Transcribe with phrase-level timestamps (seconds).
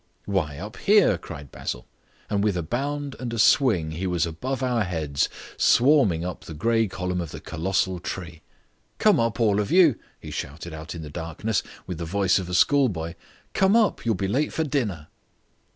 [0.25, 1.85] "Why, up here," cried Basil,
[2.27, 6.55] and with a bound and a swing he was above our heads, swarming up the
[6.55, 8.41] grey column of the colossal tree.
[8.97, 12.49] "Come up, all of you," he shouted out of the darkness, with the voice of
[12.49, 13.13] a schoolboy.
[13.53, 14.03] "Come up.
[14.03, 15.09] You'll be late for dinner."